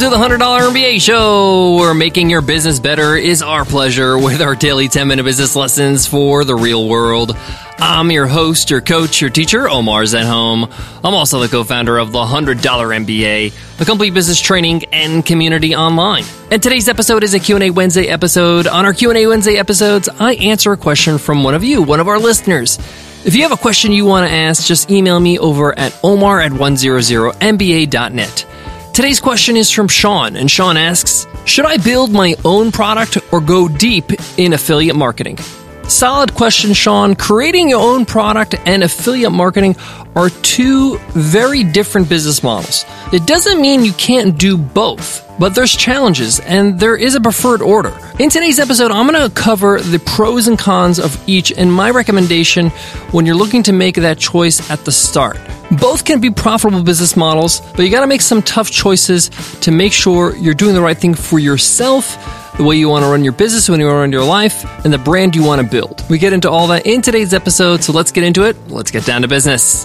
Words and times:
to 0.00 0.08
the 0.08 0.16
$100 0.16 0.38
MBA 0.38 0.98
show, 0.98 1.74
where 1.74 1.92
making 1.92 2.30
your 2.30 2.40
business 2.40 2.80
better 2.80 3.16
is 3.16 3.42
our 3.42 3.66
pleasure 3.66 4.16
with 4.16 4.40
our 4.40 4.54
daily 4.54 4.88
10 4.88 5.06
minute 5.06 5.24
business 5.24 5.54
lessons 5.54 6.06
for 6.06 6.42
the 6.42 6.54
real 6.54 6.88
world. 6.88 7.36
I'm 7.76 8.10
your 8.10 8.26
host, 8.26 8.70
your 8.70 8.80
coach, 8.80 9.20
your 9.20 9.28
teacher, 9.28 9.68
Omar 9.68 10.04
Zenhom. 10.04 10.72
I'm 11.04 11.12
also 11.12 11.38
the 11.40 11.48
co-founder 11.48 11.98
of 11.98 12.12
the 12.12 12.18
$100 12.18 12.60
MBA, 12.62 13.52
a 13.78 13.84
complete 13.84 14.14
business 14.14 14.40
training 14.40 14.84
and 14.90 15.26
community 15.26 15.74
online. 15.74 16.24
And 16.50 16.62
today's 16.62 16.88
episode 16.88 17.22
is 17.22 17.34
a 17.34 17.38
Q&A 17.38 17.68
Wednesday 17.68 18.06
episode. 18.06 18.66
On 18.66 18.86
our 18.86 18.94
Q&A 18.94 19.26
Wednesday 19.26 19.58
episodes, 19.58 20.08
I 20.08 20.32
answer 20.36 20.72
a 20.72 20.78
question 20.78 21.18
from 21.18 21.44
one 21.44 21.54
of 21.54 21.62
you, 21.62 21.82
one 21.82 22.00
of 22.00 22.08
our 22.08 22.18
listeners. 22.18 22.78
If 23.26 23.34
you 23.34 23.42
have 23.42 23.52
a 23.52 23.58
question 23.58 23.92
you 23.92 24.06
want 24.06 24.26
to 24.26 24.34
ask, 24.34 24.64
just 24.64 24.90
email 24.90 25.20
me 25.20 25.38
over 25.38 25.78
at 25.78 25.94
omar 26.02 26.40
at 26.40 26.52
100mba.net. 26.52 28.46
Today's 28.92 29.20
question 29.20 29.56
is 29.56 29.70
from 29.70 29.86
Sean, 29.86 30.34
and 30.34 30.50
Sean 30.50 30.76
asks 30.76 31.26
Should 31.44 31.64
I 31.64 31.76
build 31.76 32.10
my 32.10 32.34
own 32.44 32.72
product 32.72 33.18
or 33.32 33.40
go 33.40 33.68
deep 33.68 34.10
in 34.36 34.52
affiliate 34.52 34.96
marketing? 34.96 35.38
Solid 35.84 36.34
question, 36.34 36.72
Sean. 36.72 37.14
Creating 37.14 37.68
your 37.68 37.80
own 37.80 38.04
product 38.04 38.56
and 38.66 38.82
affiliate 38.82 39.32
marketing 39.32 39.76
are 40.16 40.30
two 40.42 40.98
very 41.10 41.62
different 41.62 42.08
business 42.08 42.42
models. 42.42 42.84
It 43.12 43.26
doesn't 43.26 43.60
mean 43.60 43.84
you 43.84 43.92
can't 43.92 44.36
do 44.36 44.58
both, 44.58 45.24
but 45.38 45.54
there's 45.54 45.74
challenges 45.74 46.40
and 46.40 46.78
there 46.78 46.96
is 46.96 47.14
a 47.14 47.20
preferred 47.20 47.62
order. 47.62 47.96
In 48.18 48.28
today's 48.28 48.58
episode, 48.58 48.90
I'm 48.90 49.06
going 49.06 49.22
to 49.22 49.34
cover 49.34 49.80
the 49.80 50.00
pros 50.00 50.48
and 50.48 50.58
cons 50.58 50.98
of 50.98 51.16
each 51.28 51.52
and 51.52 51.72
my 51.72 51.90
recommendation 51.90 52.70
when 53.12 53.24
you're 53.24 53.36
looking 53.36 53.62
to 53.64 53.72
make 53.72 53.94
that 53.96 54.18
choice 54.18 54.68
at 54.68 54.84
the 54.84 54.92
start. 54.92 55.38
Both 55.78 56.04
can 56.04 56.20
be 56.20 56.30
profitable 56.30 56.82
business 56.82 57.16
models, 57.16 57.60
but 57.76 57.80
you 57.80 57.90
got 57.90 58.00
to 58.00 58.08
make 58.08 58.22
some 58.22 58.42
tough 58.42 58.70
choices 58.70 59.28
to 59.60 59.70
make 59.70 59.92
sure 59.92 60.34
you're 60.36 60.54
doing 60.54 60.74
the 60.74 60.80
right 60.80 60.98
thing 60.98 61.14
for 61.14 61.38
yourself 61.38 62.16
the 62.56 62.64
way 62.64 62.76
you 62.76 62.88
want 62.88 63.04
to 63.04 63.08
run 63.08 63.22
your 63.22 63.32
business, 63.32 63.68
when 63.68 63.78
you 63.80 63.86
want 63.86 63.94
to 63.94 64.00
run 64.00 64.12
your 64.12 64.24
life, 64.24 64.64
and 64.84 64.92
the 64.92 64.98
brand 64.98 65.36
you 65.36 65.44
want 65.44 65.62
to 65.62 65.66
build. 65.66 66.02
We 66.10 66.18
get 66.18 66.32
into 66.32 66.50
all 66.50 66.66
that 66.66 66.86
in 66.86 67.00
today's 67.00 67.32
episode, 67.32 67.82
so 67.82 67.92
let's 67.92 68.10
get 68.10 68.24
into 68.24 68.42
it. 68.42 68.56
Let's 68.68 68.90
get 68.90 69.06
down 69.06 69.22
to 69.22 69.28
business. 69.28 69.84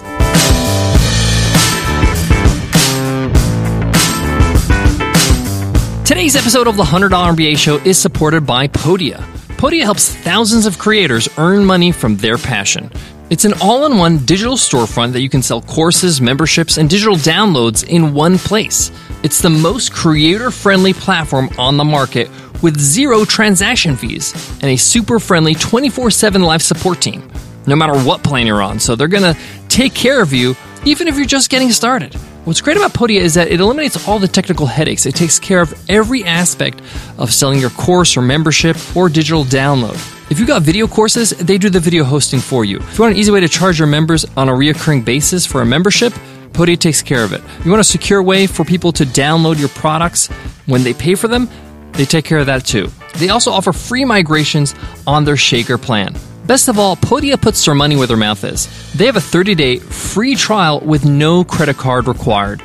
Today's 6.04 6.36
episode 6.36 6.66
of 6.66 6.76
the 6.76 6.84
$100 6.84 7.10
MBA 7.10 7.56
show 7.56 7.76
is 7.78 7.96
supported 7.96 8.44
by 8.44 8.68
Podia. 8.68 9.18
Podia 9.56 9.82
helps 9.84 10.14
thousands 10.14 10.66
of 10.66 10.78
creators 10.78 11.28
earn 11.38 11.64
money 11.64 11.92
from 11.92 12.16
their 12.16 12.36
passion. 12.36 12.90
It's 13.28 13.44
an 13.44 13.54
all 13.60 13.86
in 13.86 13.98
one 13.98 14.18
digital 14.18 14.54
storefront 14.54 15.12
that 15.12 15.20
you 15.20 15.28
can 15.28 15.42
sell 15.42 15.60
courses, 15.60 16.20
memberships, 16.20 16.76
and 16.76 16.88
digital 16.88 17.16
downloads 17.16 17.84
in 17.84 18.14
one 18.14 18.38
place. 18.38 18.92
It's 19.24 19.42
the 19.42 19.50
most 19.50 19.92
creator 19.92 20.52
friendly 20.52 20.92
platform 20.92 21.50
on 21.58 21.76
the 21.76 21.82
market 21.82 22.30
with 22.62 22.78
zero 22.78 23.24
transaction 23.24 23.96
fees 23.96 24.32
and 24.62 24.70
a 24.70 24.76
super 24.76 25.18
friendly 25.18 25.56
24 25.56 26.12
7 26.12 26.40
live 26.40 26.62
support 26.62 27.00
team, 27.00 27.28
no 27.66 27.74
matter 27.74 27.98
what 27.98 28.22
plan 28.22 28.46
you're 28.46 28.62
on. 28.62 28.78
So 28.78 28.94
they're 28.94 29.08
going 29.08 29.34
to 29.34 29.40
take 29.68 29.92
care 29.92 30.22
of 30.22 30.32
you 30.32 30.54
even 30.84 31.08
if 31.08 31.16
you're 31.16 31.26
just 31.26 31.50
getting 31.50 31.72
started. 31.72 32.14
What's 32.44 32.60
great 32.60 32.76
about 32.76 32.92
Podia 32.92 33.18
is 33.18 33.34
that 33.34 33.48
it 33.48 33.58
eliminates 33.58 34.06
all 34.06 34.20
the 34.20 34.28
technical 34.28 34.66
headaches. 34.66 35.04
It 35.04 35.16
takes 35.16 35.40
care 35.40 35.60
of 35.60 35.74
every 35.88 36.22
aspect 36.22 36.80
of 37.18 37.34
selling 37.34 37.58
your 37.58 37.70
course 37.70 38.16
or 38.16 38.22
membership 38.22 38.76
or 38.96 39.08
digital 39.08 39.42
download. 39.42 40.15
If 40.28 40.40
you 40.40 40.46
got 40.46 40.62
video 40.62 40.88
courses, 40.88 41.30
they 41.30 41.56
do 41.56 41.70
the 41.70 41.78
video 41.78 42.02
hosting 42.02 42.40
for 42.40 42.64
you. 42.64 42.78
If 42.78 42.98
you 42.98 43.02
want 43.02 43.14
an 43.14 43.20
easy 43.20 43.30
way 43.30 43.38
to 43.38 43.48
charge 43.48 43.78
your 43.78 43.86
members 43.86 44.24
on 44.36 44.48
a 44.48 44.52
reoccurring 44.52 45.04
basis 45.04 45.46
for 45.46 45.62
a 45.62 45.66
membership, 45.66 46.12
Podia 46.52 46.76
takes 46.76 47.00
care 47.00 47.22
of 47.22 47.32
it. 47.32 47.42
You 47.64 47.70
want 47.70 47.80
a 47.80 47.84
secure 47.84 48.20
way 48.20 48.48
for 48.48 48.64
people 48.64 48.90
to 48.92 49.04
download 49.04 49.56
your 49.60 49.68
products 49.68 50.26
when 50.66 50.82
they 50.82 50.94
pay 50.94 51.14
for 51.14 51.28
them? 51.28 51.48
They 51.92 52.04
take 52.04 52.24
care 52.24 52.38
of 52.38 52.46
that 52.46 52.64
too. 52.64 52.90
They 53.18 53.28
also 53.28 53.52
offer 53.52 53.72
free 53.72 54.04
migrations 54.04 54.74
on 55.06 55.24
their 55.24 55.36
Shaker 55.36 55.78
plan. 55.78 56.16
Best 56.44 56.66
of 56.66 56.76
all, 56.76 56.96
Podia 56.96 57.40
puts 57.40 57.64
their 57.64 57.74
money 57.76 57.94
where 57.94 58.08
their 58.08 58.16
mouth 58.16 58.42
is. 58.42 58.66
They 58.94 59.06
have 59.06 59.16
a 59.16 59.20
30 59.20 59.54
day 59.54 59.78
free 59.78 60.34
trial 60.34 60.80
with 60.80 61.04
no 61.04 61.44
credit 61.44 61.76
card 61.76 62.08
required. 62.08 62.62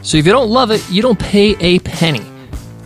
So 0.00 0.16
if 0.16 0.24
you 0.24 0.32
don't 0.32 0.48
love 0.48 0.70
it, 0.70 0.82
you 0.90 1.02
don't 1.02 1.18
pay 1.18 1.54
a 1.60 1.80
penny. 1.80 2.24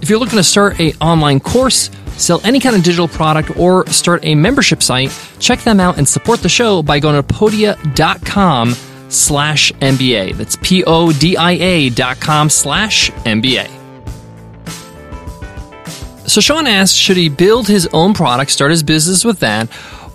If 0.03 0.11
you're 0.11 0.19
looking 0.19 0.39
to 0.39 0.45
start 0.45 0.81
a 0.81 0.93
online 0.95 1.39
course, 1.39 1.91
sell 2.19 2.41
any 2.45 2.61
kind 2.61 2.77
of 2.77 2.83
digital 2.83 3.09
product, 3.09 3.57
or 3.57 3.87
start 3.87 4.25
a 4.25 4.35
membership 4.35 4.83
site, 4.83 5.11
check 5.39 5.61
them 5.61 5.81
out 5.81 5.97
and 5.97 6.07
support 6.07 6.43
the 6.43 6.49
show 6.49 6.83
by 6.83 7.01
going 7.01 7.17
to 7.17 7.23
podia.com 7.23 8.75
slash 9.09 9.73
MBA. 9.73 10.35
That's 10.37 10.57
P-O-D-I-A 10.57 11.91
dot 11.91 12.21
com 12.21 12.51
slash 12.51 13.11
MBA. 13.11 13.71
So 16.29 16.43
Sean 16.43 16.67
asked, 16.67 16.95
should 16.95 17.17
he 17.17 17.31
build 17.31 17.69
his 17.69 17.89
own 17.95 18.13
product, 18.13 18.51
start 18.51 18.71
his 18.71 18.83
business 18.83 19.25
with 19.25 19.41
that, 19.41 19.71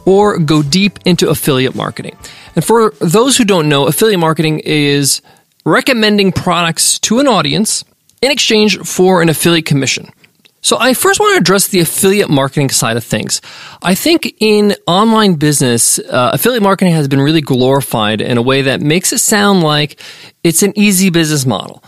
or 0.05 0.37
go 0.37 0.61
deep 0.61 0.99
into 1.05 1.29
affiliate 1.29 1.73
marketing? 1.73 2.15
And 2.55 2.63
for 2.63 2.93
those 2.99 3.35
who 3.35 3.45
don't 3.45 3.67
know, 3.67 3.87
affiliate 3.87 4.19
marketing 4.19 4.59
is 4.63 5.23
recommending 5.65 6.31
products 6.31 6.99
to 6.99 7.19
an 7.19 7.27
audience 7.27 7.83
in 8.21 8.29
exchange 8.29 8.77
for 8.77 9.23
an 9.23 9.29
affiliate 9.29 9.65
commission. 9.65 10.11
So 10.63 10.77
I 10.79 10.93
first 10.93 11.19
want 11.19 11.35
to 11.35 11.39
address 11.39 11.67
the 11.67 11.81
affiliate 11.81 12.29
marketing 12.29 12.69
side 12.69 12.95
of 12.95 13.03
things. 13.03 13.41
I 13.81 13.95
think 13.95 14.33
in 14.39 14.75
online 14.87 15.35
business, 15.35 15.99
uh, 15.99 16.31
affiliate 16.33 16.63
marketing 16.63 16.93
has 16.93 17.09
been 17.09 17.19
really 17.19 17.41
glorified 17.41 18.21
in 18.21 18.37
a 18.37 18.41
way 18.41 18.61
that 18.63 18.79
makes 18.79 19.11
it 19.11 19.19
sound 19.19 19.61
like 19.61 19.99
it's 20.41 20.63
an 20.63 20.71
easy 20.77 21.09
business 21.09 21.45
model. 21.45 21.83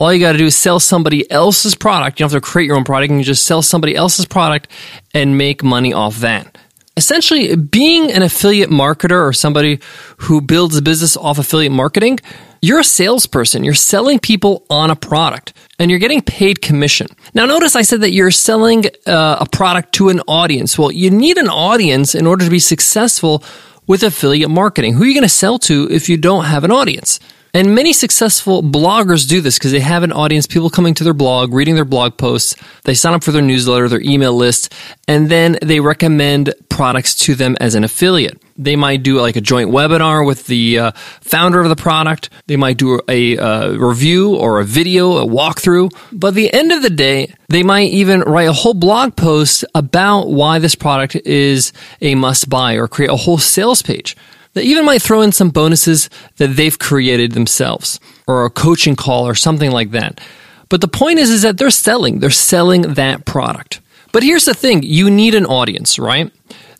All 0.00 0.12
you 0.12 0.18
got 0.18 0.32
to 0.32 0.38
do 0.38 0.46
is 0.46 0.56
sell 0.56 0.80
somebody 0.80 1.30
else's 1.30 1.76
product. 1.76 2.18
You 2.18 2.24
don't 2.24 2.32
have 2.32 2.42
to 2.42 2.46
create 2.46 2.66
your 2.66 2.76
own 2.76 2.84
product 2.84 3.10
and 3.10 3.20
you 3.20 3.24
just 3.24 3.46
sell 3.46 3.62
somebody 3.62 3.94
else's 3.94 4.26
product 4.26 4.68
and 5.14 5.38
make 5.38 5.62
money 5.62 5.92
off 5.92 6.18
that. 6.18 6.58
Essentially, 6.96 7.54
being 7.54 8.10
an 8.10 8.22
affiliate 8.22 8.70
marketer 8.70 9.24
or 9.24 9.32
somebody 9.32 9.78
who 10.18 10.40
builds 10.40 10.76
a 10.76 10.82
business 10.82 11.16
off 11.16 11.38
affiliate 11.38 11.70
marketing, 11.70 12.18
you're 12.60 12.80
a 12.80 12.84
salesperson. 12.84 13.64
You're 13.64 13.74
selling 13.74 14.18
people 14.18 14.64
on 14.70 14.90
a 14.90 14.96
product 14.96 15.52
and 15.78 15.90
you're 15.90 16.00
getting 16.00 16.22
paid 16.22 16.60
commission. 16.60 17.06
Now, 17.34 17.46
notice 17.46 17.76
I 17.76 17.82
said 17.82 18.00
that 18.00 18.10
you're 18.10 18.30
selling 18.30 18.86
uh, 19.06 19.38
a 19.40 19.46
product 19.46 19.94
to 19.94 20.08
an 20.08 20.20
audience. 20.26 20.78
Well, 20.78 20.90
you 20.90 21.10
need 21.10 21.38
an 21.38 21.48
audience 21.48 22.14
in 22.14 22.26
order 22.26 22.44
to 22.44 22.50
be 22.50 22.58
successful 22.58 23.44
with 23.86 24.02
affiliate 24.02 24.50
marketing. 24.50 24.94
Who 24.94 25.04
are 25.04 25.06
you 25.06 25.14
going 25.14 25.22
to 25.22 25.28
sell 25.28 25.58
to 25.60 25.88
if 25.90 26.08
you 26.08 26.16
don't 26.16 26.44
have 26.44 26.64
an 26.64 26.70
audience? 26.70 27.20
And 27.54 27.74
many 27.74 27.92
successful 27.94 28.62
bloggers 28.62 29.26
do 29.26 29.40
this 29.40 29.58
because 29.58 29.72
they 29.72 29.80
have 29.80 30.02
an 30.02 30.12
audience, 30.12 30.46
people 30.46 30.68
coming 30.68 30.94
to 30.94 31.04
their 31.04 31.14
blog, 31.14 31.54
reading 31.54 31.76
their 31.76 31.86
blog 31.86 32.18
posts, 32.18 32.54
they 32.84 32.94
sign 32.94 33.14
up 33.14 33.24
for 33.24 33.32
their 33.32 33.42
newsletter, 33.42 33.88
their 33.88 34.02
email 34.02 34.34
list, 34.34 34.74
and 35.06 35.30
then 35.30 35.58
they 35.62 35.80
recommend 35.80 36.52
products 36.68 37.14
to 37.14 37.34
them 37.34 37.56
as 37.60 37.74
an 37.74 37.84
affiliate. 37.84 38.40
They 38.58 38.74
might 38.74 39.04
do 39.04 39.20
like 39.20 39.36
a 39.36 39.40
joint 39.40 39.70
webinar 39.70 40.26
with 40.26 40.46
the 40.46 40.78
uh, 40.78 40.90
founder 41.20 41.60
of 41.60 41.68
the 41.68 41.76
product. 41.76 42.28
They 42.46 42.56
might 42.56 42.76
do 42.76 43.00
a 43.08 43.38
uh, 43.38 43.72
review 43.72 44.34
or 44.34 44.58
a 44.58 44.64
video, 44.64 45.18
a 45.18 45.26
walkthrough. 45.26 45.90
But 46.12 46.28
at 46.28 46.34
the 46.34 46.52
end 46.52 46.72
of 46.72 46.82
the 46.82 46.90
day, 46.90 47.32
they 47.48 47.62
might 47.62 47.90
even 47.90 48.20
write 48.22 48.48
a 48.48 48.52
whole 48.52 48.74
blog 48.74 49.16
post 49.16 49.64
about 49.74 50.28
why 50.28 50.58
this 50.58 50.74
product 50.74 51.14
is 51.14 51.72
a 52.00 52.16
must 52.16 52.48
buy 52.50 52.74
or 52.74 52.88
create 52.88 53.10
a 53.10 53.16
whole 53.16 53.38
sales 53.38 53.80
page. 53.80 54.16
They 54.54 54.64
even 54.64 54.84
might 54.84 55.02
throw 55.02 55.20
in 55.22 55.30
some 55.30 55.50
bonuses 55.50 56.10
that 56.38 56.48
they've 56.48 56.78
created 56.78 57.32
themselves 57.32 58.00
or 58.26 58.44
a 58.44 58.50
coaching 58.50 58.96
call 58.96 59.28
or 59.28 59.36
something 59.36 59.70
like 59.70 59.92
that. 59.92 60.20
But 60.68 60.80
the 60.80 60.88
point 60.88 61.20
is, 61.20 61.30
is 61.30 61.42
that 61.42 61.58
they're 61.58 61.70
selling, 61.70 62.18
they're 62.18 62.30
selling 62.30 62.82
that 62.82 63.24
product. 63.24 63.80
But 64.10 64.22
here's 64.22 64.46
the 64.46 64.54
thing 64.54 64.82
you 64.82 65.10
need 65.10 65.34
an 65.34 65.46
audience, 65.46 65.98
right? 65.98 66.32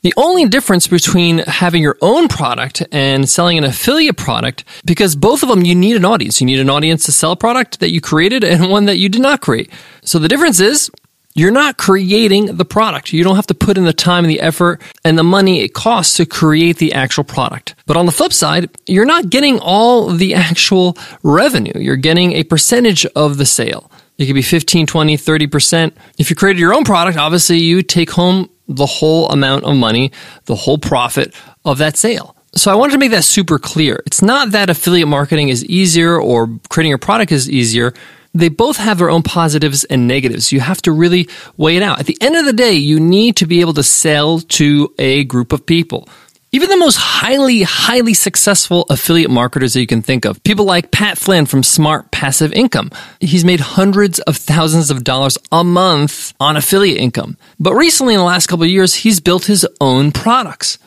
The 0.02 0.14
only 0.16 0.46
difference 0.46 0.86
between 0.86 1.38
having 1.38 1.82
your 1.82 1.98
own 2.00 2.28
product 2.28 2.84
and 2.92 3.28
selling 3.28 3.58
an 3.58 3.64
affiliate 3.64 4.16
product, 4.16 4.64
because 4.84 5.16
both 5.16 5.42
of 5.42 5.48
them 5.48 5.64
you 5.64 5.74
need 5.74 5.96
an 5.96 6.04
audience. 6.04 6.40
You 6.40 6.46
need 6.46 6.60
an 6.60 6.70
audience 6.70 7.04
to 7.06 7.12
sell 7.12 7.32
a 7.32 7.36
product 7.36 7.80
that 7.80 7.90
you 7.90 8.00
created 8.00 8.44
and 8.44 8.70
one 8.70 8.84
that 8.86 8.98
you 8.98 9.08
did 9.08 9.22
not 9.22 9.40
create. 9.40 9.70
So 10.02 10.18
the 10.18 10.28
difference 10.28 10.60
is 10.60 10.90
you're 11.34 11.50
not 11.50 11.78
creating 11.78 12.56
the 12.56 12.64
product. 12.64 13.12
You 13.12 13.22
don't 13.22 13.36
have 13.36 13.46
to 13.48 13.54
put 13.54 13.78
in 13.78 13.84
the 13.84 13.92
time 13.92 14.24
and 14.24 14.30
the 14.30 14.40
effort 14.40 14.82
and 15.04 15.18
the 15.18 15.24
money 15.24 15.62
it 15.62 15.74
costs 15.74 16.16
to 16.16 16.26
create 16.26 16.78
the 16.78 16.92
actual 16.92 17.24
product. 17.24 17.74
But 17.86 17.96
on 17.96 18.06
the 18.06 18.12
flip 18.12 18.32
side, 18.32 18.70
you're 18.86 19.04
not 19.04 19.30
getting 19.30 19.58
all 19.60 20.08
the 20.08 20.34
actual 20.34 20.96
revenue. 21.22 21.72
You're 21.76 21.96
getting 21.96 22.32
a 22.32 22.44
percentage 22.44 23.04
of 23.14 23.36
the 23.36 23.46
sale. 23.46 23.90
It 24.16 24.26
could 24.26 24.34
be 24.34 24.42
15, 24.42 24.86
20, 24.86 25.16
30%. 25.16 25.92
If 26.18 26.30
you 26.30 26.34
created 26.34 26.58
your 26.58 26.74
own 26.74 26.84
product, 26.84 27.16
obviously 27.18 27.58
you 27.58 27.82
take 27.82 28.10
home 28.10 28.50
the 28.68 28.86
whole 28.86 29.28
amount 29.30 29.64
of 29.64 29.76
money, 29.76 30.12
the 30.44 30.54
whole 30.54 30.78
profit 30.78 31.34
of 31.64 31.78
that 31.78 31.96
sale. 31.96 32.36
So 32.54 32.70
I 32.70 32.74
wanted 32.74 32.92
to 32.92 32.98
make 32.98 33.10
that 33.10 33.24
super 33.24 33.58
clear. 33.58 34.02
It's 34.06 34.22
not 34.22 34.52
that 34.52 34.70
affiliate 34.70 35.08
marketing 35.08 35.48
is 35.48 35.64
easier 35.64 36.20
or 36.20 36.48
creating 36.68 36.92
a 36.92 36.98
product 36.98 37.32
is 37.32 37.48
easier 37.48 37.94
they 38.34 38.48
both 38.48 38.76
have 38.76 38.98
their 38.98 39.10
own 39.10 39.22
positives 39.22 39.84
and 39.84 40.06
negatives. 40.06 40.52
You 40.52 40.60
have 40.60 40.82
to 40.82 40.92
really 40.92 41.28
weigh 41.56 41.76
it 41.76 41.82
out. 41.82 42.00
At 42.00 42.06
the 42.06 42.18
end 42.20 42.36
of 42.36 42.44
the 42.44 42.52
day, 42.52 42.72
you 42.72 43.00
need 43.00 43.36
to 43.36 43.46
be 43.46 43.60
able 43.60 43.74
to 43.74 43.82
sell 43.82 44.40
to 44.40 44.94
a 44.98 45.24
group 45.24 45.52
of 45.52 45.66
people. 45.66 46.08
Even 46.50 46.70
the 46.70 46.78
most 46.78 46.96
highly, 46.96 47.62
highly 47.62 48.14
successful 48.14 48.86
affiliate 48.88 49.30
marketers 49.30 49.74
that 49.74 49.80
you 49.80 49.86
can 49.86 50.00
think 50.00 50.24
of, 50.24 50.42
people 50.44 50.64
like 50.64 50.90
Pat 50.90 51.18
Flynn 51.18 51.44
from 51.44 51.62
Smart 51.62 52.10
Passive 52.10 52.54
Income. 52.54 52.90
He's 53.20 53.44
made 53.44 53.60
hundreds 53.60 54.18
of 54.20 54.38
thousands 54.38 54.90
of 54.90 55.04
dollars 55.04 55.36
a 55.52 55.62
month 55.62 56.32
on 56.40 56.56
affiliate 56.56 56.96
income. 56.96 57.36
But 57.60 57.74
recently, 57.74 58.14
in 58.14 58.18
the 58.18 58.24
last 58.24 58.46
couple 58.46 58.64
of 58.64 58.70
years, 58.70 58.94
he's 58.94 59.20
built 59.20 59.44
his 59.44 59.66
own 59.78 60.10
products. 60.10 60.78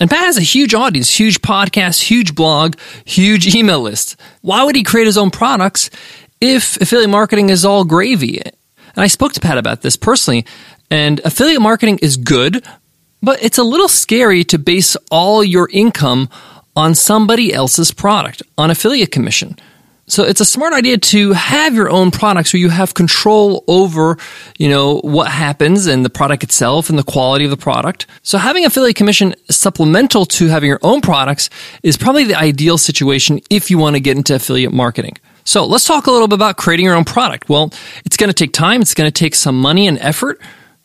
And 0.00 0.08
Pat 0.08 0.20
has 0.20 0.38
a 0.38 0.42
huge 0.42 0.72
audience, 0.72 1.18
huge 1.18 1.42
podcast, 1.42 2.00
huge 2.02 2.36
blog, 2.36 2.76
huge 3.04 3.52
email 3.56 3.80
list. 3.80 4.14
Why 4.40 4.62
would 4.62 4.76
he 4.76 4.84
create 4.84 5.06
his 5.06 5.18
own 5.18 5.32
products 5.32 5.90
if 6.40 6.80
affiliate 6.80 7.10
marketing 7.10 7.50
is 7.50 7.64
all 7.64 7.82
gravy? 7.84 8.40
And 8.40 8.54
I 8.94 9.08
spoke 9.08 9.32
to 9.32 9.40
Pat 9.40 9.58
about 9.58 9.82
this 9.82 9.96
personally, 9.96 10.46
and 10.92 11.20
affiliate 11.24 11.60
marketing 11.60 11.98
is 12.02 12.16
good, 12.16 12.64
but 13.22 13.42
it's 13.42 13.58
a 13.58 13.64
little 13.64 13.88
scary 13.88 14.44
to 14.44 14.58
base 14.58 14.96
all 15.10 15.44
your 15.44 15.68
income 15.72 16.28
on 16.74 16.94
somebody 16.94 17.52
else's 17.52 17.92
product, 17.92 18.42
on 18.56 18.70
affiliate 18.70 19.12
commission. 19.12 19.56
So 20.08 20.24
it's 20.24 20.40
a 20.40 20.44
smart 20.44 20.74
idea 20.74 20.98
to 20.98 21.32
have 21.32 21.74
your 21.74 21.88
own 21.88 22.10
products 22.10 22.52
where 22.52 22.60
you 22.60 22.70
have 22.70 22.92
control 22.92 23.64
over, 23.68 24.18
you 24.58 24.68
know, 24.68 24.98
what 24.98 25.28
happens 25.28 25.86
and 25.86 26.04
the 26.04 26.10
product 26.10 26.42
itself 26.42 26.90
and 26.90 26.98
the 26.98 27.04
quality 27.04 27.44
of 27.44 27.50
the 27.50 27.56
product. 27.56 28.06
So 28.22 28.36
having 28.36 28.64
affiliate 28.64 28.96
commission 28.96 29.34
supplemental 29.48 30.26
to 30.26 30.48
having 30.48 30.68
your 30.68 30.80
own 30.82 31.00
products 31.00 31.50
is 31.82 31.96
probably 31.96 32.24
the 32.24 32.34
ideal 32.34 32.78
situation 32.78 33.40
if 33.48 33.70
you 33.70 33.78
want 33.78 33.94
to 33.94 34.00
get 34.00 34.16
into 34.16 34.34
affiliate 34.34 34.72
marketing. 34.72 35.16
So 35.44 35.64
let's 35.66 35.84
talk 35.84 36.06
a 36.06 36.10
little 36.10 36.28
bit 36.28 36.34
about 36.34 36.56
creating 36.56 36.84
your 36.84 36.94
own 36.94 37.04
product. 37.04 37.48
Well, 37.48 37.72
it's 38.04 38.16
going 38.16 38.28
to 38.28 38.34
take 38.34 38.52
time. 38.52 38.82
It's 38.82 38.94
going 38.94 39.10
to 39.10 39.18
take 39.18 39.34
some 39.34 39.58
money 39.60 39.86
and 39.86 39.98
effort 40.00 40.40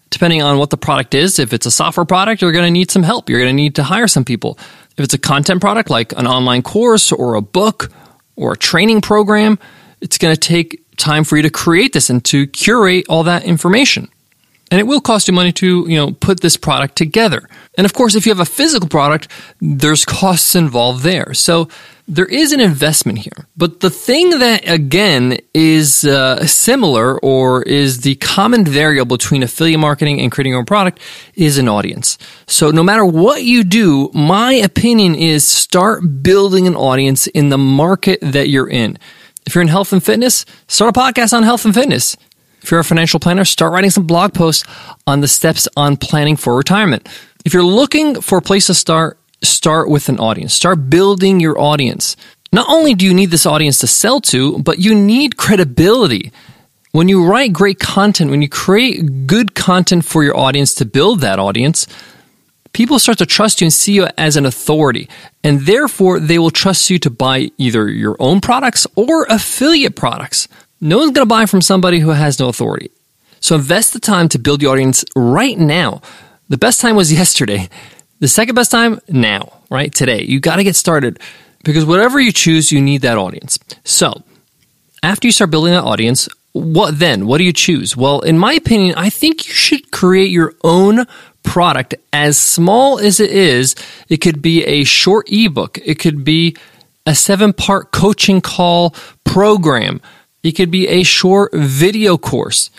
depending 0.10 0.42
on 0.42 0.58
what 0.58 0.70
the 0.70 0.78
product 0.78 1.14
is. 1.14 1.40
If 1.40 1.54
it's 1.54 1.66
a 1.66 1.72
software 1.72 2.06
product, 2.06 2.42
you're 2.42 2.52
going 2.52 2.66
to 2.66 2.72
need 2.72 2.92
some 2.92 3.04
help. 3.04 3.30
You're 3.30 3.40
going 3.40 3.52
to 3.52 3.56
need 3.56 3.76
to 3.76 3.84
hire 3.84 4.08
some 4.08 4.26
people. 4.26 4.58
If 4.98 5.04
it's 5.04 5.14
a 5.14 5.20
content 5.20 5.62
product 5.62 5.90
like 5.90 6.12
an 6.14 6.28
online 6.28 6.64
course 6.64 7.12
or 7.12 7.36
a 7.36 7.42
book 7.42 7.92
or 8.36 8.54
a 8.54 8.58
training 8.58 9.02
program, 9.02 9.60
it's 10.02 10.18
going 10.18 10.34
to 10.34 10.40
take 10.40 10.84
time 10.98 11.24
for 11.24 11.38
you 11.38 11.44
to 11.44 11.50
create 11.50 11.94
this 11.94 12.10
and 12.10 12.24
to 12.26 12.48
curate 12.48 13.06
all 13.10 13.24
that 13.24 13.44
information. 13.44 14.10
And 14.70 14.80
it 14.80 14.84
will 14.84 15.00
cost 15.00 15.28
you 15.28 15.34
money 15.34 15.52
to, 15.54 15.86
you 15.88 15.96
know, 15.96 16.12
put 16.12 16.42
this 16.42 16.58
product 16.58 16.96
together. 16.96 17.48
And 17.78 17.86
of 17.86 17.94
course, 17.94 18.16
if 18.16 18.26
you 18.26 18.32
have 18.32 18.40
a 18.40 18.46
physical 18.46 18.90
product, 18.90 19.30
there's 19.62 20.04
costs 20.04 20.56
involved 20.56 21.04
there. 21.04 21.34
So 21.34 21.70
there 22.08 22.26
is 22.26 22.54
an 22.54 22.62
investment 22.62 23.20
here. 23.20 23.48
But 23.58 23.82
the 23.82 23.90
thing 23.90 24.30
that, 24.40 24.68
again, 24.70 25.40
is 25.54 26.06
uh, 26.06 26.46
similar 26.46 27.20
or 27.20 27.64
is 27.64 28.02
the 28.02 28.16
common 28.16 28.64
variable 28.64 29.18
between 29.18 29.44
affiliate 29.44 29.80
marketing 29.80 30.22
and 30.22 30.32
creating 30.32 30.52
your 30.52 30.60
own 30.60 30.66
product 30.66 31.02
is 31.36 31.58
an 31.58 31.68
audience. 31.68 32.18
So 32.48 32.72
no 32.72 32.82
matter 32.82 33.04
what 33.04 33.44
you 33.44 33.66
do, 33.66 34.10
my 34.14 34.54
opinion 34.54 35.16
is 35.16 35.46
start 35.46 36.24
building 36.24 36.66
an 36.66 36.76
audience 36.76 37.28
in 37.28 37.50
the 37.50 37.58
market 37.58 38.20
that 38.22 38.48
you're 38.48 38.70
in. 38.70 38.98
If 39.46 39.56
you're 39.56 39.62
in 39.62 39.68
health 39.68 39.92
and 39.92 40.04
fitness, 40.04 40.46
start 40.68 40.96
a 40.96 41.00
podcast 41.00 41.34
on 41.34 41.44
health 41.44 41.66
and 41.66 41.74
fitness. 41.74 42.16
If 42.62 42.72
you're 42.72 42.80
a 42.80 42.86
financial 42.86 43.20
planner, 43.20 43.46
start 43.46 43.74
writing 43.74 43.92
some 43.92 44.08
blog 44.08 44.34
posts 44.34 44.64
on 45.06 45.20
the 45.20 45.28
steps 45.28 45.68
on 45.76 45.98
planning 45.98 46.38
for 46.38 46.56
retirement. 46.56 47.08
If 47.46 47.54
you're 47.54 47.64
looking 47.64 48.20
for 48.22 48.38
a 48.38 48.42
place 48.42 48.68
to 48.68 48.74
start, 48.74 49.17
start 49.42 49.90
with 49.90 50.10
an 50.10 50.20
audience. 50.20 50.54
Start 50.54 50.90
building 50.90 51.40
your 51.40 51.60
audience. 51.60 52.16
Not 52.52 52.68
only 52.70 52.94
do 52.94 53.06
you 53.06 53.14
need 53.14 53.32
this 53.32 53.46
audience 53.46 53.80
to 53.80 53.88
sell 53.88 54.22
to, 54.22 54.60
but 54.60 54.80
you 54.80 54.96
need 54.96 55.38
credibility. 55.38 56.32
When 56.92 57.10
you 57.10 57.26
write 57.26 57.54
great 57.54 57.80
content, 57.80 58.32
when 58.32 58.42
you 58.42 58.50
create 58.50 59.28
good 59.28 59.54
content 59.54 60.06
for 60.06 60.24
your 60.24 60.38
audience 60.38 60.74
to 60.76 60.86
build 60.86 61.20
that 61.20 61.40
audience, 61.40 61.88
people 62.74 63.00
start 63.00 63.18
to 63.18 63.26
trust 63.26 63.62
you 63.62 63.66
and 63.66 63.74
see 63.74 63.94
you 63.94 64.08
as 64.18 64.38
an 64.38 64.46
authority. 64.46 65.10
And 65.44 65.62
therefore, 65.62 66.20
they 66.20 66.40
will 66.40 66.50
trust 66.50 66.90
you 66.90 66.98
to 67.00 67.10
buy 67.10 67.52
either 67.58 67.90
your 67.90 68.16
own 68.20 68.42
products 68.42 68.88
or 68.96 69.26
affiliate 69.30 69.96
products. 69.96 70.48
No 70.80 71.00
one's 71.00 71.12
going 71.12 71.28
to 71.28 71.30
buy 71.30 71.46
from 71.46 71.62
somebody 71.62 72.00
who 72.00 72.10
has 72.10 72.40
no 72.40 72.50
authority. 72.50 72.92
So 73.40 73.56
invest 73.56 73.94
the 73.94 74.00
time 74.00 74.30
to 74.30 74.40
build 74.40 74.62
your 74.62 74.72
audience 74.72 75.04
right 75.16 75.58
now. 75.58 76.02
The 76.50 76.58
best 76.58 76.82
time 76.82 76.96
was 76.96 77.12
yesterday. 77.22 77.70
The 78.20 78.28
second 78.28 78.56
best 78.56 78.72
time, 78.72 79.00
now, 79.08 79.62
right? 79.70 79.94
Today. 79.94 80.24
You 80.24 80.40
got 80.40 80.56
to 80.56 80.64
get 80.64 80.76
started 80.76 81.20
because 81.64 81.86
whatever 81.86 82.20
you 82.20 82.32
choose, 82.32 82.72
you 82.72 82.82
need 82.82 83.02
that 83.02 83.18
audience. 83.18 83.60
So 83.84 84.24
after 85.04 85.28
you 85.28 85.32
start 85.32 85.52
building 85.52 85.74
that 85.74 85.84
audience, 85.84 86.28
what 86.54 86.98
then? 86.98 87.28
What 87.28 87.38
do 87.38 87.44
you 87.44 87.54
choose? 87.54 87.96
Well, 87.96 88.22
in 88.22 88.40
my 88.40 88.54
opinion, 88.54 88.96
I 88.98 89.10
think 89.10 89.48
you 89.48 89.54
should 89.54 89.92
create 89.92 90.32
your 90.32 90.54
own 90.64 91.06
product 91.44 91.96
as 92.12 92.38
small 92.38 93.00
as 93.00 93.20
it 93.20 93.32
is. 93.32 93.76
It 94.10 94.18
could 94.18 94.42
be 94.42 94.66
a 94.66 94.84
short 94.84 95.32
ebook. 95.32 95.78
It 95.86 96.00
could 96.00 96.24
be 96.24 96.58
a 97.06 97.14
seven 97.14 97.54
part 97.54 97.92
coaching 97.92 98.42
call 98.42 98.96
program. 99.24 100.02
It 100.44 100.54
could 100.54 100.72
be 100.72 100.88
a 100.88 101.04
short 101.04 101.52
video 101.54 102.18
course. 102.18 102.70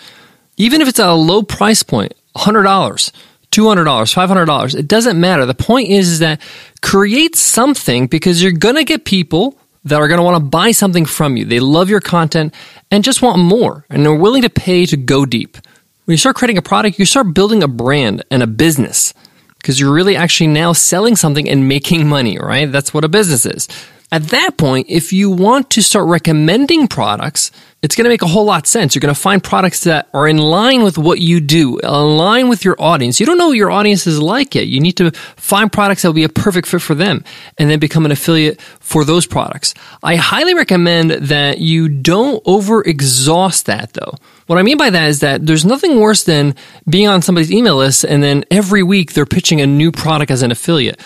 Even 0.57 0.81
if 0.81 0.87
it's 0.89 0.99
at 0.99 1.07
a 1.07 1.13
low 1.13 1.41
price 1.41 1.83
point, 1.83 2.13
$100, 2.35 3.11
$200, 3.51 3.85
$500, 3.85 4.75
it 4.75 4.87
doesn't 4.87 5.19
matter. 5.19 5.45
The 5.45 5.53
point 5.55 5.89
is, 5.89 6.09
is 6.09 6.19
that 6.19 6.41
create 6.81 7.35
something 7.35 8.07
because 8.07 8.41
you're 8.41 8.51
going 8.51 8.75
to 8.75 8.83
get 8.83 9.05
people 9.05 9.57
that 9.85 9.99
are 9.99 10.07
going 10.07 10.19
to 10.19 10.23
want 10.23 10.43
to 10.43 10.49
buy 10.49 10.71
something 10.71 11.05
from 11.05 11.37
you. 11.37 11.45
They 11.45 11.59
love 11.59 11.89
your 11.89 12.01
content 12.01 12.53
and 12.91 13.03
just 13.03 13.21
want 13.21 13.39
more 13.39 13.85
and 13.89 14.05
they're 14.05 14.13
willing 14.13 14.43
to 14.43 14.49
pay 14.49 14.85
to 14.85 14.97
go 14.97 15.25
deep. 15.25 15.57
When 16.05 16.13
you 16.13 16.17
start 16.17 16.35
creating 16.35 16.57
a 16.57 16.61
product, 16.61 16.99
you 16.99 17.05
start 17.05 17.33
building 17.33 17.63
a 17.63 17.67
brand 17.67 18.23
and 18.31 18.43
a 18.43 18.47
business 18.47 19.13
because 19.57 19.79
you're 19.79 19.93
really 19.93 20.15
actually 20.15 20.47
now 20.47 20.73
selling 20.73 21.15
something 21.15 21.47
and 21.47 21.67
making 21.67 22.07
money, 22.07 22.37
right? 22.37 22.71
That's 22.71 22.93
what 22.93 23.03
a 23.03 23.09
business 23.09 23.45
is. 23.45 23.67
At 24.11 24.23
that 24.29 24.57
point, 24.57 24.87
if 24.89 25.13
you 25.13 25.29
want 25.29 25.69
to 25.71 25.83
start 25.83 26.07
recommending 26.07 26.87
products, 26.87 27.51
it's 27.83 27.95
going 27.95 28.05
to 28.05 28.09
make 28.09 28.23
a 28.23 28.27
whole 28.27 28.43
lot 28.43 28.63
of 28.63 28.67
sense. 28.67 28.95
You're 28.95 29.01
going 29.01 29.13
to 29.13 29.19
find 29.19 29.41
products 29.41 29.83
that 29.83 30.09
are 30.15 30.27
in 30.27 30.39
line 30.39 30.83
with 30.83 30.97
what 30.97 31.19
you 31.19 31.39
do, 31.39 31.79
line 31.79 32.49
with 32.49 32.65
your 32.65 32.75
audience. 32.81 33.19
You 33.19 33.27
don't 33.27 33.37
know 33.37 33.49
what 33.49 33.57
your 33.57 33.69
audience 33.69 34.07
is 34.07 34.19
like 34.19 34.55
yet. 34.55 34.67
You 34.67 34.79
need 34.79 34.97
to 34.97 35.11
find 35.11 35.71
products 35.71 36.01
that 36.01 36.09
will 36.09 36.13
be 36.13 36.23
a 36.23 36.29
perfect 36.29 36.67
fit 36.67 36.81
for 36.81 36.95
them 36.95 37.23
and 37.59 37.69
then 37.69 37.79
become 37.79 38.03
an 38.03 38.11
affiliate 38.11 38.59
for 38.59 39.05
those 39.05 39.27
products. 39.27 39.75
I 40.01 40.15
highly 40.15 40.55
recommend 40.55 41.11
that 41.11 41.59
you 41.59 41.87
don't 41.87 42.41
over 42.45 42.81
exhaust 42.81 43.67
that 43.67 43.93
though. 43.93 44.15
What 44.47 44.57
I 44.57 44.63
mean 44.63 44.77
by 44.77 44.89
that 44.89 45.07
is 45.07 45.19
that 45.19 45.45
there's 45.45 45.65
nothing 45.65 45.99
worse 45.99 46.23
than 46.23 46.55
being 46.89 47.07
on 47.07 47.21
somebody's 47.21 47.51
email 47.51 47.77
list 47.77 48.03
and 48.03 48.23
then 48.23 48.43
every 48.49 48.81
week 48.81 49.13
they're 49.13 49.27
pitching 49.27 49.61
a 49.61 49.67
new 49.67 49.91
product 49.91 50.31
as 50.31 50.41
an 50.41 50.51
affiliate 50.51 50.99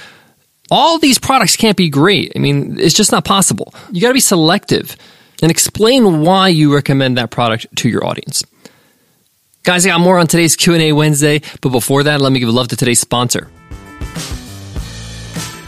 all 0.74 0.98
these 0.98 1.20
products 1.20 1.56
can't 1.56 1.78
be 1.78 1.88
great. 1.88 2.32
I 2.36 2.40
mean, 2.40 2.80
it's 2.80 2.96
just 2.96 3.12
not 3.12 3.24
possible. 3.24 3.76
You 3.92 4.02
got 4.02 4.08
to 4.08 4.16
be 4.16 4.20
selective 4.20 4.98
and 5.44 5.52
explain 5.52 6.22
why 6.22 6.48
you 6.48 6.74
recommend 6.74 7.16
that 7.20 7.30
product 7.30 7.68
to 7.78 7.90
your 7.90 8.04
audience. 8.04 8.44
Guys, 9.62 9.86
I 9.86 9.90
got 9.90 10.02
more 10.02 10.18
on 10.18 10.26
today's 10.26 10.56
Q&A 10.56 10.92
Wednesday, 10.92 11.42
but 11.62 11.70
before 11.70 12.02
that, 12.04 12.22
let 12.22 12.32
me 12.32 12.40
give 12.40 12.50
love 12.50 12.70
to 12.70 12.76
today's 12.76 13.00
sponsor. 13.00 13.46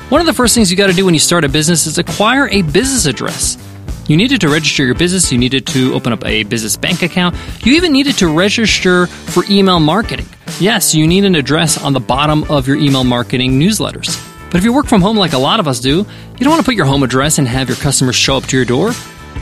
One 0.10 0.22
of 0.22 0.26
the 0.26 0.34
first 0.34 0.56
things 0.56 0.72
you 0.72 0.78
got 0.78 0.88
to 0.88 0.94
do 0.94 1.06
when 1.06 1.14
you 1.14 1.20
start 1.20 1.44
a 1.44 1.50
business 1.50 1.86
is 1.86 2.00
acquire 2.00 2.48
a 2.50 2.64
business 2.64 3.06
address. 3.06 3.60
You 4.08 4.18
needed 4.18 4.42
to 4.42 4.50
register 4.50 4.86
your 4.86 4.96
business, 4.96 5.32
you 5.32 5.38
needed 5.38 5.68
to 5.68 5.94
open 5.94 6.14
up 6.14 6.26
a 6.26 6.44
business 6.44 6.78
bank 6.78 7.04
account, 7.04 7.36
you 7.64 7.74
even 7.74 7.92
needed 7.92 8.18
to 8.18 8.28
register 8.28 9.06
for 9.06 9.44
email 9.52 9.80
marketing. 9.80 10.28
Yes, 10.60 10.96
you 10.96 11.06
need 11.06 11.26
an 11.26 11.36
address 11.36 11.80
on 11.80 11.94
the 11.94 12.00
bottom 12.00 12.44
of 12.50 12.68
your 12.68 12.78
email 12.78 13.04
marketing 13.04 13.60
newsletters. 13.60 14.25
But 14.56 14.60
if 14.60 14.64
you 14.64 14.72
work 14.72 14.86
from 14.86 15.02
home 15.02 15.18
like 15.18 15.34
a 15.34 15.38
lot 15.38 15.60
of 15.60 15.68
us 15.68 15.82
do, 15.82 15.98
you 15.98 16.40
don't 16.40 16.50
want 16.50 16.62
to 16.62 16.66
put 16.66 16.76
your 16.76 16.86
home 16.86 17.04
address 17.04 17.40
and 17.40 17.46
have 17.46 17.68
your 17.68 17.76
customers 17.76 18.16
show 18.16 18.38
up 18.38 18.46
to 18.46 18.56
your 18.56 18.66
door. 18.66 18.94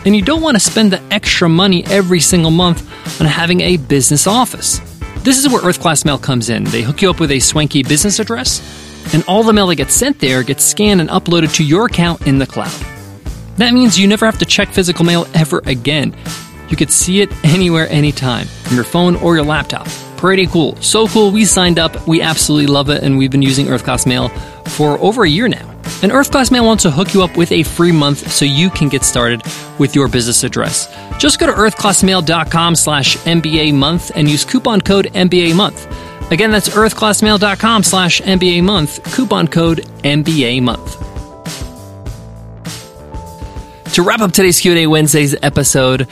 And 0.06 0.16
you 0.16 0.24
don't 0.24 0.42
want 0.42 0.56
to 0.56 0.60
spend 0.60 0.92
the 0.92 1.00
extra 1.14 1.48
money 1.48 1.86
every 1.86 2.20
single 2.20 2.50
month 2.50 2.82
on 3.22 3.28
having 3.28 3.62
a 3.62 3.78
business 3.78 4.26
office. 4.26 4.80
This 5.18 5.38
is 5.38 5.48
where 5.48 5.62
Earth 5.62 5.80
Class 5.80 6.04
Mail 6.04 6.18
comes 6.18 6.50
in. 6.50 6.64
They 6.64 6.82
hook 6.82 7.04
you 7.04 7.12
up 7.12 7.20
with 7.20 7.30
a 7.30 7.40
swanky 7.40 7.84
business 7.84 8.18
address, 8.18 8.60
and 9.14 9.24
all 9.28 9.44
the 9.44 9.54
mail 9.54 9.68
that 9.68 9.76
gets 9.76 9.94
sent 9.94 10.18
there 10.18 10.42
gets 10.42 10.64
scanned 10.64 11.00
and 11.00 11.12
uploaded 11.12 11.54
to 11.58 11.64
your 11.64 11.86
account 11.86 12.26
in 12.26 12.40
the 12.40 12.48
cloud. 12.48 12.74
That 13.58 13.72
means 13.72 14.00
you 14.00 14.08
never 14.08 14.26
have 14.26 14.40
to 14.40 14.46
check 14.46 14.70
physical 14.70 15.06
mail 15.06 15.28
ever 15.36 15.62
again. 15.68 16.16
You 16.70 16.76
could 16.76 16.90
see 16.90 17.22
it 17.22 17.32
anywhere, 17.46 17.88
anytime, 17.90 18.48
from 18.48 18.78
your 18.78 18.84
phone 18.84 19.16
or 19.18 19.36
your 19.36 19.46
laptop. 19.46 19.88
Pretty 20.24 20.48
cool. 20.48 20.78
So 20.78 21.06
cool, 21.08 21.32
we 21.32 21.44
signed 21.44 21.78
up. 21.78 22.08
We 22.08 22.22
absolutely 22.22 22.68
love 22.68 22.90
it, 22.90 23.04
and 23.04 23.18
we've 23.18 23.30
been 23.30 23.42
using 23.42 23.68
Earth 23.68 23.84
Class 23.84 24.06
Mail 24.06 24.30
for 24.78 24.98
over 25.00 25.26
a 25.26 25.30
year 25.30 25.50
now. 25.50 25.70
And 26.02 26.14
Earth 26.14 26.32
Class 26.32 26.50
Mail 26.50 26.64
wants 26.64 26.84
to 26.84 26.92
hook 26.92 27.14
you 27.14 27.24
up 27.24 27.36
with 27.36 27.52
a 27.52 27.64
free 27.64 27.92
month 27.92 28.32
so 28.32 28.46
you 28.46 28.70
can 28.70 28.88
get 28.88 29.04
started 29.04 29.42
with 29.80 29.96
your 29.96 30.08
business 30.08 30.46
address. 30.46 30.88
Just 31.20 31.40
go 31.40 31.48
to 31.48 31.52
earthclassmail.com 31.52 32.76
slash 32.76 33.18
MBA 33.18 33.74
month 33.74 34.14
and 34.16 34.30
use 34.30 34.46
coupon 34.46 34.80
code 34.80 35.08
MBA 35.08 35.58
month. 35.58 35.88
Again, 36.32 36.52
that's 36.52 36.70
earthclassmail.com 36.70 37.84
slash 37.84 38.22
MBA 38.22 38.64
month, 38.64 39.04
coupon 39.14 39.50
code 39.50 39.80
MBA 40.06 40.62
month. 40.64 41.04
To 43.96 44.02
wrap 44.02 44.22
up 44.22 44.32
today's 44.32 44.62
Q&A 44.62 44.88
Wednesday's 44.88 45.36
episode, 45.44 46.08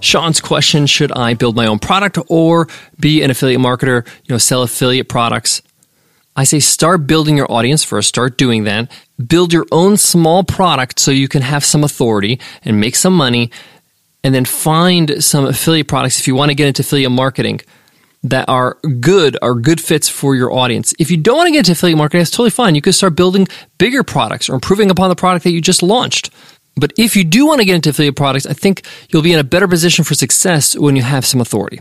Sean's 0.00 0.40
question, 0.40 0.86
should 0.86 1.10
I 1.12 1.34
build 1.34 1.56
my 1.56 1.66
own 1.66 1.78
product 1.78 2.18
or 2.28 2.68
be 3.00 3.22
an 3.22 3.30
affiliate 3.30 3.60
marketer, 3.60 4.06
you 4.24 4.34
know, 4.34 4.38
sell 4.38 4.62
affiliate 4.62 5.08
products? 5.08 5.62
I 6.36 6.44
say 6.44 6.60
start 6.60 7.06
building 7.06 7.36
your 7.36 7.50
audience 7.50 7.82
first, 7.82 8.08
start 8.08 8.36
doing 8.36 8.64
that. 8.64 8.90
Build 9.26 9.52
your 9.52 9.66
own 9.72 9.96
small 9.96 10.44
product 10.44 10.98
so 10.98 11.10
you 11.10 11.28
can 11.28 11.40
have 11.40 11.64
some 11.64 11.82
authority 11.82 12.38
and 12.62 12.78
make 12.78 12.94
some 12.94 13.14
money. 13.14 13.50
And 14.22 14.34
then 14.34 14.44
find 14.44 15.22
some 15.22 15.46
affiliate 15.46 15.88
products 15.88 16.18
if 16.18 16.26
you 16.26 16.34
want 16.34 16.50
to 16.50 16.54
get 16.54 16.66
into 16.66 16.82
affiliate 16.82 17.12
marketing 17.12 17.60
that 18.24 18.48
are 18.48 18.76
good, 19.00 19.38
are 19.40 19.54
good 19.54 19.80
fits 19.80 20.08
for 20.08 20.34
your 20.34 20.52
audience. 20.52 20.92
If 20.98 21.10
you 21.10 21.16
don't 21.16 21.36
want 21.36 21.46
to 21.46 21.52
get 21.52 21.60
into 21.60 21.72
affiliate 21.72 21.96
marketing, 21.98 22.20
that's 22.20 22.32
totally 22.32 22.50
fine. 22.50 22.74
You 22.74 22.82
could 22.82 22.94
start 22.94 23.14
building 23.14 23.46
bigger 23.78 24.02
products 24.02 24.48
or 24.48 24.54
improving 24.54 24.90
upon 24.90 25.08
the 25.10 25.16
product 25.16 25.44
that 25.44 25.52
you 25.52 25.60
just 25.60 25.82
launched. 25.82 26.30
But 26.78 26.92
if 26.98 27.16
you 27.16 27.24
do 27.24 27.46
want 27.46 27.60
to 27.60 27.64
get 27.64 27.74
into 27.74 27.90
affiliate 27.90 28.16
products, 28.16 28.44
I 28.46 28.52
think 28.52 28.82
you'll 29.08 29.22
be 29.22 29.32
in 29.32 29.38
a 29.38 29.44
better 29.44 29.66
position 29.66 30.04
for 30.04 30.14
success 30.14 30.76
when 30.76 30.94
you 30.94 31.02
have 31.02 31.24
some 31.24 31.40
authority. 31.40 31.80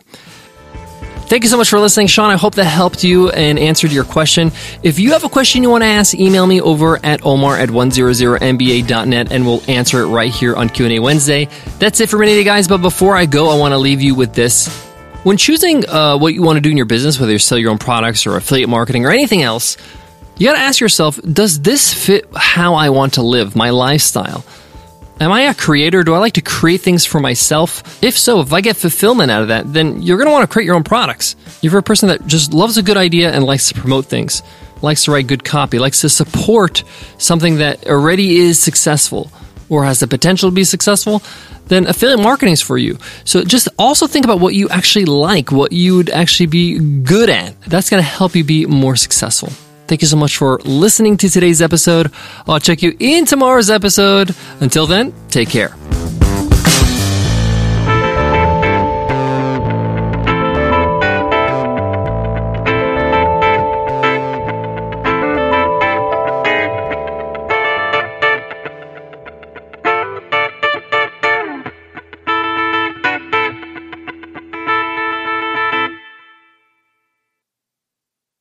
Thank 1.27 1.43
you 1.43 1.49
so 1.49 1.57
much 1.57 1.69
for 1.69 1.79
listening, 1.79 2.05
Sean. 2.05 2.29
I 2.29 2.37
hope 2.37 2.53
that 2.55 2.65
helped 2.65 3.03
you 3.03 3.29
and 3.31 3.57
answered 3.57 3.91
your 3.91 4.03
question. 4.03 4.51
If 4.83 4.99
you 4.99 5.11
have 5.13 5.23
a 5.23 5.29
question 5.29 5.63
you 5.63 5.71
want 5.71 5.81
to 5.81 5.87
ask, 5.87 6.13
email 6.13 6.45
me 6.45 6.61
over 6.61 7.03
at 7.03 7.25
omar 7.25 7.57
at 7.57 7.69
100mba.net 7.69 9.31
and 9.31 9.45
we'll 9.45 9.63
answer 9.67 10.01
it 10.01 10.05
right 10.05 10.31
here 10.31 10.55
on 10.55 10.69
Q&A 10.69 10.99
Wednesday. 10.99 11.49
That's 11.79 11.99
it 11.99 12.09
for 12.09 12.19
me 12.19 12.27
today, 12.27 12.43
guys. 12.43 12.67
But 12.67 12.77
before 12.77 13.17
I 13.17 13.25
go, 13.25 13.49
I 13.49 13.57
want 13.57 13.71
to 13.71 13.79
leave 13.79 14.03
you 14.03 14.13
with 14.13 14.33
this. 14.33 14.67
When 15.23 15.35
choosing 15.35 15.89
uh, 15.89 16.19
what 16.19 16.35
you 16.35 16.43
want 16.43 16.57
to 16.57 16.61
do 16.61 16.69
in 16.69 16.77
your 16.77 16.85
business, 16.85 17.19
whether 17.19 17.31
you 17.31 17.39
sell 17.39 17.57
your 17.57 17.71
own 17.71 17.79
products 17.79 18.27
or 18.27 18.37
affiliate 18.37 18.69
marketing 18.69 19.05
or 19.07 19.11
anything 19.11 19.41
else, 19.41 19.77
you 20.37 20.47
got 20.47 20.53
to 20.53 20.59
ask 20.59 20.79
yourself, 20.79 21.19
does 21.21 21.59
this 21.59 21.91
fit 21.91 22.27
how 22.35 22.75
I 22.75 22.91
want 22.91 23.15
to 23.15 23.23
live, 23.23 23.55
my 23.55 23.71
lifestyle? 23.71 24.45
Am 25.17 25.31
I 25.31 25.43
a 25.43 25.53
creator? 25.53 26.03
Do 26.03 26.13
I 26.13 26.17
like 26.17 26.34
to 26.34 26.41
create 26.41 26.81
things 26.81 27.05
for 27.05 27.22
myself? 27.22 28.03
If 28.03 28.17
so, 28.17 28.41
if 28.41 28.51
I 28.51 28.60
get 28.60 28.75
fulfillment 28.75 29.31
out 29.31 29.43
of 29.43 29.48
that, 29.48 29.72
then 29.72 30.01
you're 30.01 30.17
going 30.17 30.27
to 30.27 30.34
want 30.34 30.43
to 30.43 30.51
create 30.53 30.65
your 30.65 30.75
own 30.75 30.84
products. 30.84 31.38
If 31.63 31.72
you're 31.72 31.77
a 31.77 31.84
person 31.84 32.10
that 32.10 32.27
just 32.27 32.53
loves 32.53 32.77
a 32.77 32.84
good 32.84 32.98
idea 32.98 33.31
and 33.31 33.45
likes 33.45 33.69
to 33.69 33.75
promote 33.75 34.07
things, 34.07 34.43
likes 34.81 35.05
to 35.05 35.12
write 35.12 35.27
good 35.27 35.45
copy, 35.45 35.79
likes 35.79 36.01
to 36.01 36.10
support 36.10 36.84
something 37.17 37.60
that 37.60 37.88
already 37.88 38.36
is 38.36 38.60
successful 38.60 39.31
or 39.69 39.86
has 39.86 40.01
the 40.01 40.07
potential 40.07 40.50
to 40.50 40.53
be 40.53 40.65
successful, 40.65 41.24
then 41.67 41.88
affiliate 41.88 42.19
marketing 42.19 42.51
is 42.51 42.62
for 42.62 42.77
you. 42.77 42.98
So 43.24 43.45
just 43.45 43.69
also 43.79 44.07
think 44.07 44.25
about 44.25 44.41
what 44.41 44.53
you 44.53 44.67
actually 44.67 45.05
like, 45.05 45.50
what 45.50 45.72
you 45.72 45.95
would 45.95 46.10
actually 46.10 46.48
be 46.48 46.77
good 46.77 47.29
at. 47.29 47.60
That's 47.62 47.89
going 47.89 48.03
to 48.03 48.07
help 48.07 48.36
you 48.36 48.43
be 48.43 48.65
more 48.65 48.98
successful. 48.98 49.50
Thank 49.87 50.01
you 50.01 50.07
so 50.07 50.17
much 50.17 50.37
for 50.37 50.59
listening 50.65 51.17
to 51.17 51.29
today's 51.29 51.61
episode. 51.61 52.11
I'll 52.47 52.59
check 52.59 52.81
you 52.81 52.95
in 52.99 53.25
tomorrow's 53.25 53.69
episode. 53.69 54.35
Until 54.59 54.87
then, 54.87 55.13
take 55.29 55.49
care. 55.49 55.75